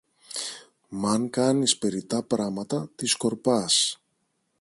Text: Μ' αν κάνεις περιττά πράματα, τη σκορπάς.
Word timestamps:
Μ' 0.89 1.05
αν 1.05 1.29
κάνεις 1.29 1.77
περιττά 1.77 2.23
πράματα, 2.23 2.89
τη 2.95 3.05
σκορπάς. 3.05 4.01